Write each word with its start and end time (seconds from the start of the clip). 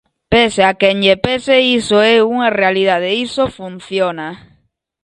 Pese 0.31 0.61
a 0.71 0.73
quen 0.79 0.95
lle 1.05 1.15
pese, 1.25 1.55
iso 1.79 1.97
é 2.13 2.15
unha 2.33 2.49
realidade, 2.59 3.09
iso 3.27 3.43
funciona. 3.57 4.29